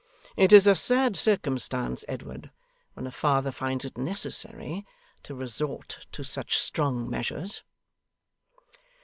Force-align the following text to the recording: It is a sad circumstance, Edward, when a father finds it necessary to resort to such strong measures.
It 0.35 0.51
is 0.51 0.65
a 0.65 0.73
sad 0.73 1.15
circumstance, 1.15 2.03
Edward, 2.07 2.49
when 2.95 3.05
a 3.05 3.11
father 3.11 3.51
finds 3.51 3.85
it 3.85 3.99
necessary 3.99 4.83
to 5.21 5.35
resort 5.35 6.07
to 6.13 6.23
such 6.23 6.57
strong 6.57 7.07
measures. 7.07 7.61